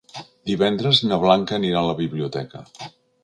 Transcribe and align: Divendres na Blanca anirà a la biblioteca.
Divendres 0.51 1.01
na 1.11 1.19
Blanca 1.25 1.55
anirà 1.59 1.83
a 1.83 1.89
la 1.91 1.95
biblioteca. 2.01 2.65